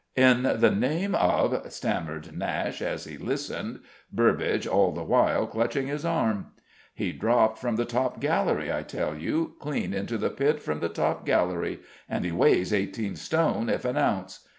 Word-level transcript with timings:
"In 0.15 0.41
the 0.41 0.71
name 0.71 1.13
of" 1.13 1.71
stammered 1.71 2.29
Nashe, 2.35 2.81
as 2.81 3.03
he 3.03 3.17
listened, 3.17 3.81
Burbage 4.11 4.65
all 4.65 4.91
the 4.91 5.03
while 5.03 5.45
clutching 5.45 5.85
his 5.85 6.03
arm. 6.03 6.47
"He 6.95 7.11
dropped 7.11 7.59
from 7.59 7.75
the 7.75 7.85
top 7.85 8.19
gallery, 8.19 8.73
I 8.73 8.81
tell 8.81 9.15
you 9.15 9.53
clean 9.59 9.93
into 9.93 10.17
the 10.17 10.31
pit 10.31 10.59
from 10.59 10.79
the 10.79 10.89
top 10.89 11.23
gallery 11.23 11.81
and 12.09 12.25
he 12.25 12.31
weighs 12.31 12.73
eighteen 12.73 13.15
stone 13.15 13.69
if 13.69 13.85
an 13.85 13.95
ounce. 13.97 14.47